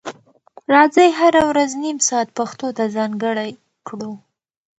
راځئ 0.73 1.09
هره 1.19 1.41
ورځ 1.49 1.69
نیم 1.83 1.97
ساعت 2.07 2.29
پښتو 2.37 2.67
ته 2.77 2.83
ځانګړی 2.95 3.49
کړو. 3.87 4.11